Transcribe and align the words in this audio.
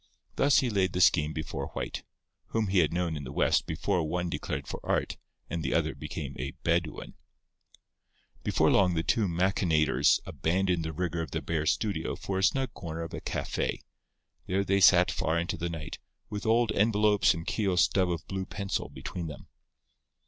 Thus 0.35 0.61
he 0.61 0.71
laid 0.71 0.93
the 0.93 0.99
scheme 0.99 1.31
before 1.31 1.67
White, 1.73 2.03
whom 2.47 2.69
he 2.69 2.79
had 2.79 2.91
known 2.91 3.15
in 3.15 3.23
the 3.23 3.31
West 3.31 3.67
before 3.67 4.01
one 4.01 4.31
declared 4.31 4.67
for 4.67 4.79
Art 4.83 5.15
and 5.47 5.61
the 5.61 5.75
other 5.75 5.93
became 5.93 6.35
a 6.39 6.53
Bedouin. 6.63 7.13
Before 8.43 8.71
long 8.71 8.95
the 8.95 9.03
two 9.03 9.27
machinators 9.27 10.19
abandoned 10.25 10.83
the 10.83 10.91
rigour 10.91 11.21
of 11.21 11.29
the 11.29 11.41
bare 11.43 11.67
studio 11.67 12.15
for 12.15 12.39
a 12.39 12.43
snug 12.43 12.73
corner 12.73 13.03
of 13.03 13.13
a 13.13 13.21
café. 13.21 13.81
There 14.47 14.63
they 14.63 14.81
sat 14.81 15.11
far 15.11 15.37
into 15.37 15.55
the 15.55 15.69
night, 15.69 15.99
with 16.31 16.47
old 16.47 16.71
envelopes 16.71 17.35
and 17.35 17.45
Keogh's 17.45 17.81
stub 17.81 18.09
of 18.09 18.25
blue 18.27 18.47
pencil 18.47 18.89
between 18.89 19.27
them. 19.27 19.49